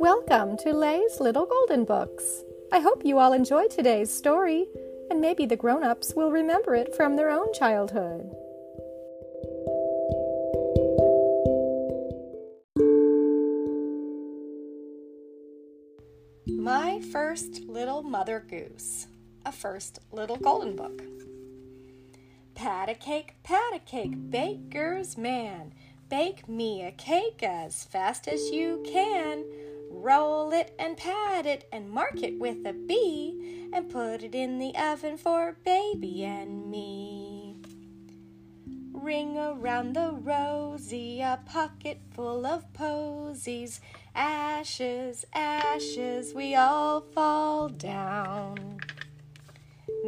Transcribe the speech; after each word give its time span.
Welcome 0.00 0.56
to 0.58 0.72
Lay's 0.72 1.18
Little 1.18 1.44
Golden 1.44 1.84
Books. 1.84 2.44
I 2.70 2.78
hope 2.78 3.04
you 3.04 3.18
all 3.18 3.32
enjoy 3.32 3.66
today's 3.66 4.14
story, 4.14 4.68
and 5.10 5.20
maybe 5.20 5.44
the 5.44 5.56
grown 5.56 5.82
ups 5.82 6.14
will 6.14 6.30
remember 6.30 6.76
it 6.76 6.94
from 6.94 7.16
their 7.16 7.30
own 7.30 7.52
childhood. 7.52 8.30
My 16.46 17.00
First 17.10 17.64
Little 17.66 18.04
Mother 18.04 18.46
Goose, 18.48 19.08
a 19.44 19.50
first 19.50 19.98
little 20.12 20.36
golden 20.36 20.76
book. 20.76 21.02
Pat 22.54 22.88
a 22.88 22.94
cake, 22.94 23.34
pat 23.42 23.74
a 23.74 23.80
cake, 23.80 24.30
baker's 24.30 25.18
man. 25.18 25.74
Bake 26.08 26.48
me 26.48 26.82
a 26.82 26.90
cake 26.92 27.42
as 27.42 27.84
fast 27.84 28.28
as 28.28 28.50
you 28.50 28.82
can. 28.86 29.44
Roll 29.90 30.52
it 30.52 30.74
and 30.78 30.96
pat 30.96 31.44
it 31.44 31.68
and 31.70 31.90
mark 31.90 32.22
it 32.22 32.38
with 32.38 32.64
a 32.66 32.72
B 32.72 33.68
and 33.74 33.90
put 33.90 34.22
it 34.22 34.34
in 34.34 34.58
the 34.58 34.74
oven 34.74 35.18
for 35.18 35.58
baby 35.64 36.24
and 36.24 36.70
me. 36.70 37.56
Ring 38.92 39.36
around 39.36 39.94
the 39.94 40.12
rosy, 40.12 41.20
a 41.20 41.40
pocket 41.44 42.00
full 42.14 42.46
of 42.46 42.72
posies. 42.72 43.80
Ashes, 44.14 45.26
ashes, 45.34 46.32
we 46.34 46.54
all 46.54 47.02
fall 47.02 47.68
down. 47.68 48.77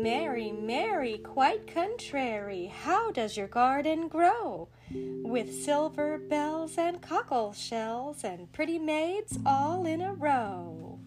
Mary, 0.03 0.51
Mary, 0.51 1.19
quite 1.19 1.67
contrary, 1.67 2.73
how 2.85 3.11
does 3.11 3.37
your 3.37 3.47
garden 3.47 4.09
grow? 4.09 4.69
With 4.91 5.63
silver 5.63 6.17
bells 6.17 6.79
and 6.79 7.03
cockle 7.03 7.53
shells 7.53 8.25
and 8.25 8.51
pretty 8.51 8.79
maids 8.79 9.39
all 9.45 9.85
in 9.85 10.01
a 10.01 10.15
row. 10.15 10.99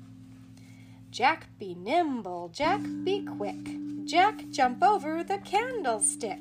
Jack 1.09 1.47
be 1.57 1.73
nimble, 1.73 2.49
Jack 2.49 2.81
be 3.03 3.23
quick, 3.23 4.05
Jack 4.05 4.43
jump 4.51 4.83
over 4.83 5.23
the 5.23 5.39
candlestick. 5.39 6.39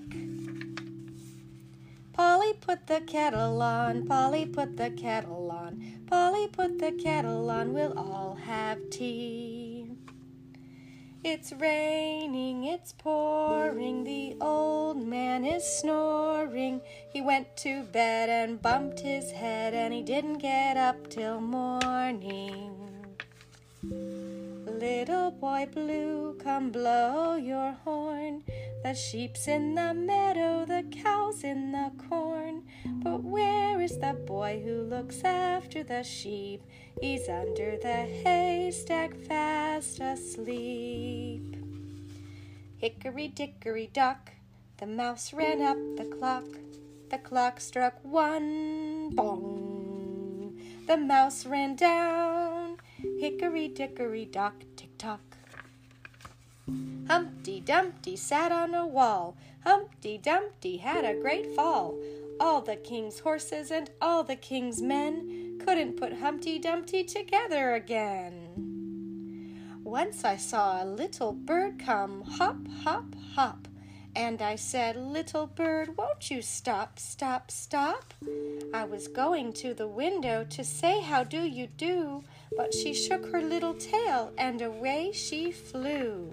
Polly 2.13 2.53
put 2.61 2.87
the 2.87 3.01
kettle 3.01 3.63
on, 3.63 4.07
Polly 4.07 4.45
put 4.45 4.77
the 4.77 4.91
kettle 4.91 5.51
on, 5.51 6.03
Polly 6.07 6.49
put 6.49 6.79
the 6.79 6.93
kettle 6.93 7.49
on, 7.49 7.73
we'll 7.73 7.99
all 7.99 8.35
have 8.45 8.79
tea. 8.91 9.89
It's 11.25 11.53
raining, 11.53 12.65
it's 12.65 12.91
pouring, 12.91 14.03
the 14.03 14.37
old 14.41 15.07
man 15.07 15.45
is 15.45 15.65
snoring. 15.65 16.81
He 17.13 17.21
went 17.21 17.57
to 17.59 17.85
bed 17.85 18.29
and 18.29 18.61
bumped 18.61 18.99
his 18.99 19.31
head, 19.31 19.73
and 19.73 19.95
he 19.95 20.03
didn't 20.03 20.39
get 20.39 20.77
up 20.77 21.09
till 21.11 21.41
morning. 21.41 22.75
Little 23.85 25.31
boy 25.31 25.69
blue, 25.73 26.37
come 26.43 26.73
blow 26.73 27.37
your 27.37 27.71
horn. 27.85 28.43
The 28.83 28.93
sheep's 28.93 29.47
in 29.47 29.77
the 29.77 29.95
meadow, 29.95 30.65
the 30.65 30.85
cow's 31.05 31.45
in 31.45 31.71
the 31.71 31.93
corn. 32.09 32.65
But 32.85 33.23
where 33.23 33.81
is 33.81 33.99
the 33.99 34.15
boy 34.15 34.61
who 34.65 34.83
looks 34.83 35.23
after 35.25 35.83
the 35.83 36.03
sheep? 36.03 36.63
He's 37.01 37.29
under 37.29 37.77
the 37.77 38.07
haystack 38.25 39.15
fast 39.15 40.01
asleep. 40.01 41.57
Hickory 42.79 43.29
dickory 43.29 43.91
dock, 43.93 44.33
the 44.79 44.87
mouse 44.87 45.33
ran 45.33 45.63
up 45.63 45.79
the 45.97 46.05
clock. 46.05 46.47
The 47.11 47.19
clock 47.19 47.61
struck 47.61 48.03
one, 48.03 49.11
bong. 49.11 50.59
The 50.87 50.97
mouse 50.97 51.47
ran 51.47 51.77
down. 51.77 52.79
Hickory 53.21 53.69
dickory 53.69 54.25
dock, 54.25 54.55
tick 54.77 54.99
tock. 54.99 55.21
Humpty 57.07 57.61
Dumpty 57.61 58.17
sat 58.17 58.51
on 58.51 58.75
a 58.75 58.87
wall. 58.87 59.37
Humpty 59.65 60.19
Dumpty 60.19 60.79
had 60.79 61.05
a 61.05 61.21
great 61.21 61.55
fall. 61.55 61.95
All 62.45 62.61
the 62.61 62.75
king's 62.75 63.21
horses 63.21 63.71
and 63.71 63.89
all 64.01 64.25
the 64.25 64.35
king's 64.35 64.83
men 64.83 65.61
couldn't 65.65 65.97
put 65.97 66.15
Humpty 66.15 66.59
Dumpty 66.59 67.05
together 67.05 67.75
again. 67.75 69.79
Once 69.85 70.25
I 70.25 70.39
saw 70.39 70.83
a 70.83 70.85
little 70.85 71.33
bird 71.33 71.79
come 71.79 72.23
hop, 72.23 72.57
hop, 72.83 73.15
hop. 73.37 73.69
And 74.17 74.43
I 74.43 74.57
said, 74.57 74.97
Little 74.97 75.47
bird, 75.47 75.97
won't 75.97 76.33
you 76.33 76.43
stop, 76.43 76.99
stop, 76.99 77.53
stop? 77.53 78.13
I 78.75 78.87
was 78.87 79.07
going 79.07 79.53
to 79.53 79.73
the 79.73 79.87
window 79.87 80.45
to 80.51 80.65
say, 80.65 81.01
How 81.01 81.23
do 81.23 81.43
you 81.43 81.69
do? 81.69 82.25
But 82.57 82.75
she 82.75 82.93
shook 82.93 83.31
her 83.31 83.41
little 83.41 83.75
tail 83.75 84.33
and 84.37 84.61
away 84.61 85.13
she 85.13 85.53
flew. 85.53 86.33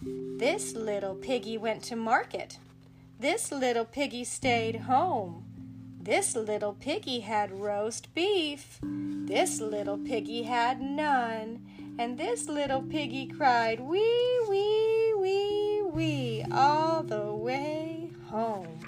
This 0.00 0.74
little 0.74 1.14
piggy 1.14 1.56
went 1.56 1.84
to 1.84 1.94
market. 1.94 2.58
This 3.22 3.52
little 3.52 3.84
piggy 3.84 4.24
stayed 4.24 4.74
home. 4.74 5.44
This 6.00 6.34
little 6.34 6.72
piggy 6.72 7.20
had 7.20 7.52
roast 7.52 8.12
beef. 8.16 8.80
This 8.82 9.60
little 9.60 9.96
piggy 9.96 10.42
had 10.42 10.80
none. 10.80 11.64
And 12.00 12.18
this 12.18 12.48
little 12.48 12.82
piggy 12.82 13.28
cried, 13.28 13.78
Wee, 13.78 14.40
wee, 14.48 15.14
wee, 15.16 15.82
wee, 15.82 16.44
all 16.50 17.04
the 17.04 17.32
way 17.32 18.10
home. 18.28 18.80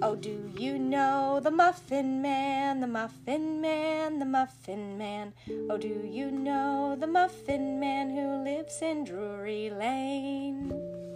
Oh, 0.00 0.14
do 0.14 0.48
you 0.56 0.78
know 0.78 1.40
the 1.42 1.50
Muffin 1.50 2.22
Man, 2.22 2.78
the 2.78 2.86
Muffin 2.86 3.60
Man, 3.60 4.20
the 4.20 4.24
Muffin 4.24 4.96
Man? 4.96 5.32
Oh, 5.68 5.78
do 5.78 6.08
you 6.08 6.30
know 6.30 6.96
the 6.96 7.08
Muffin 7.08 7.80
Man 7.80 8.10
who 8.10 8.44
lives 8.44 8.80
in 8.82 9.02
Drury 9.02 9.68
Lane? 9.68 11.11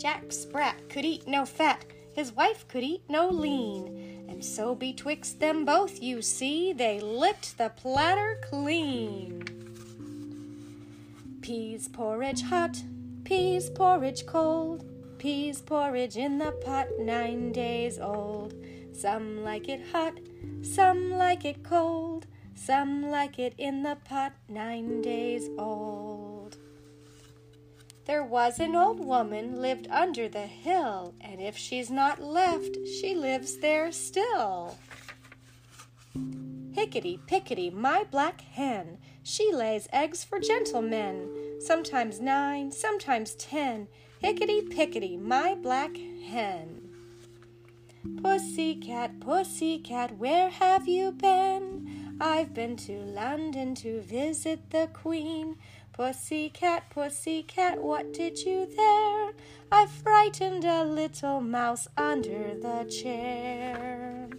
Jack 0.00 0.32
Sprat 0.32 0.88
could 0.88 1.04
eat 1.04 1.28
no 1.28 1.44
fat, 1.44 1.84
his 2.14 2.32
wife 2.32 2.66
could 2.68 2.82
eat 2.82 3.02
no 3.06 3.28
lean, 3.28 4.24
and 4.30 4.42
so 4.42 4.74
betwixt 4.74 5.40
them 5.40 5.66
both, 5.66 6.02
you 6.02 6.22
see, 6.22 6.72
they 6.72 7.00
licked 7.00 7.58
the 7.58 7.68
platter 7.76 8.40
clean. 8.48 9.42
Peas 11.42 11.86
porridge 11.88 12.40
hot, 12.40 12.82
peas 13.24 13.68
porridge 13.68 14.24
cold, 14.24 14.86
peas 15.18 15.60
porridge 15.60 16.16
in 16.16 16.38
the 16.38 16.52
pot 16.52 16.86
nine 16.98 17.52
days 17.52 17.98
old. 17.98 18.54
Some 18.92 19.44
like 19.44 19.68
it 19.68 19.82
hot, 19.92 20.14
some 20.62 21.10
like 21.10 21.44
it 21.44 21.62
cold, 21.62 22.26
some 22.54 23.10
like 23.10 23.38
it 23.38 23.52
in 23.58 23.82
the 23.82 23.98
pot 24.04 24.32
nine 24.48 25.02
days 25.02 25.50
old. 25.58 26.29
There 28.10 28.24
was 28.24 28.58
an 28.58 28.74
old 28.74 28.98
woman 28.98 29.62
lived 29.62 29.86
under 29.88 30.28
the 30.28 30.48
hill, 30.48 31.14
and 31.20 31.40
if 31.40 31.56
she's 31.56 31.92
not 31.92 32.20
left, 32.20 32.76
she 32.84 33.14
lives 33.14 33.58
there 33.58 33.92
still. 33.92 34.76
Hickety 36.16 37.20
pickety, 37.28 37.70
my 37.70 38.02
black 38.10 38.40
hen, 38.40 38.98
she 39.22 39.52
lays 39.52 39.86
eggs 39.92 40.24
for 40.24 40.40
gentlemen, 40.40 41.60
sometimes 41.60 42.20
nine, 42.20 42.72
sometimes 42.72 43.36
ten. 43.36 43.86
Hickety 44.20 44.68
pickety, 44.68 45.16
my 45.16 45.54
black 45.54 45.96
hen. 45.96 46.90
Pussy 48.20 48.74
cat, 48.74 49.20
pussy 49.20 49.78
cat, 49.78 50.18
where 50.18 50.50
have 50.50 50.88
you 50.88 51.12
been? 51.12 52.16
I've 52.20 52.52
been 52.52 52.76
to 52.78 52.98
London 52.98 53.74
to 53.76 54.00
visit 54.02 54.70
the 54.70 54.88
Queen. 54.92 55.56
Pussy 56.00 56.48
cat, 56.48 56.88
pussy 56.88 57.42
cat, 57.42 57.82
what 57.82 58.14
did 58.14 58.38
you 58.38 58.64
there? 58.74 59.32
I 59.70 59.84
frightened 59.84 60.64
a 60.64 60.82
little 60.82 61.42
mouse 61.42 61.88
under 61.94 62.54
the 62.54 62.90
chair. 62.90 64.30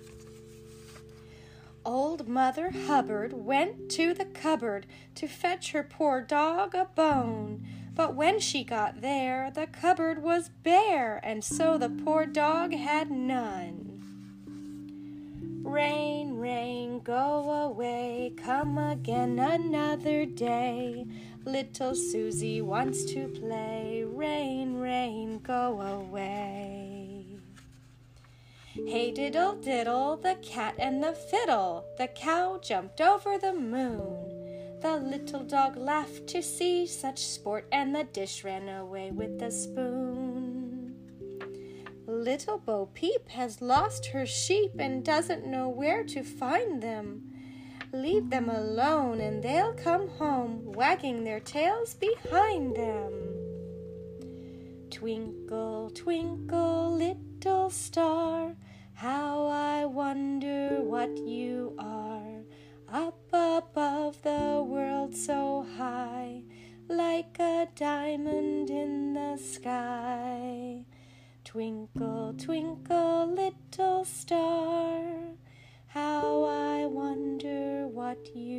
Old 1.85 2.27
Mother 2.27 2.71
Hubbard 2.71 3.33
went 3.33 3.91
to 3.91 4.11
the 4.15 4.25
cupboard 4.25 4.87
to 5.13 5.27
fetch 5.27 5.73
her 5.73 5.83
poor 5.83 6.19
dog 6.21 6.73
a 6.73 6.85
bone. 6.85 7.63
But 7.93 8.15
when 8.15 8.39
she 8.39 8.63
got 8.63 9.01
there, 9.01 9.51
the 9.53 9.67
cupboard 9.67 10.23
was 10.23 10.49
bare, 10.63 11.21
and 11.23 11.43
so 11.43 11.77
the 11.77 11.89
poor 11.89 12.25
dog 12.25 12.73
had 12.73 13.11
none. 13.11 13.91
Rain, 15.63 16.37
rain, 16.37 17.01
go 17.01 17.51
away, 17.51 18.33
come 18.35 18.79
again 18.79 19.37
another 19.37 20.25
day. 20.25 21.05
Little 21.45 21.95
Susie 21.95 22.61
wants 22.61 23.03
to 23.05 23.27
play. 23.27 24.03
Rain, 24.05 24.75
rain, 24.75 25.39
go 25.39 25.81
away. 25.81 27.25
Hey 28.73 29.11
diddle 29.11 29.55
diddle, 29.55 30.17
the 30.17 30.35
cat 30.43 30.75
and 30.77 31.03
the 31.03 31.13
fiddle. 31.13 31.85
The 31.97 32.07
cow 32.07 32.59
jumped 32.61 33.01
over 33.01 33.39
the 33.39 33.53
moon. 33.53 34.79
The 34.81 34.97
little 34.97 35.43
dog 35.43 35.77
laughed 35.77 36.27
to 36.27 36.43
see 36.43 36.85
such 36.85 37.25
sport, 37.25 37.67
and 37.71 37.95
the 37.95 38.03
dish 38.03 38.43
ran 38.43 38.69
away 38.69 39.09
with 39.09 39.39
the 39.39 39.49
spoon. 39.49 40.95
little 42.05 42.59
Bo 42.59 42.85
Peep 42.93 43.29
has 43.29 43.61
lost 43.61 44.07
her 44.07 44.27
sheep 44.27 44.73
and 44.77 45.03
doesn't 45.03 45.47
know 45.47 45.67
where 45.69 46.03
to 46.03 46.23
find 46.23 46.83
them. 46.83 47.31
Leave 47.93 48.29
them 48.29 48.49
alone 48.49 49.19
and 49.19 49.43
they'll 49.43 49.73
come 49.73 50.07
home, 50.07 50.71
wagging 50.71 51.23
their 51.23 51.41
tails 51.41 51.93
behind 51.93 52.75
them. 52.75 53.11
Twinkle, 54.89 55.89
twinkle, 55.89 56.95
little 56.95 57.69
star, 57.69 58.55
how 58.93 59.47
I 59.47 59.85
wonder 59.85 60.81
what 60.81 61.17
you 61.17 61.75
are. 61.77 62.43
Up 62.87 63.17
above 63.33 64.21
the 64.21 64.63
world 64.65 65.15
so 65.15 65.65
high, 65.77 66.43
like 66.87 67.39
a 67.39 67.67
diamond 67.75 68.69
in 68.69 69.13
the 69.13 69.37
sky. 69.37 70.85
Twinkle, 71.43 72.35
twinkle, 72.37 73.27
little 73.27 74.05
star, 74.05 75.01
how 75.87 76.43
I 76.43 76.85
what 78.23 78.35
you 78.35 78.50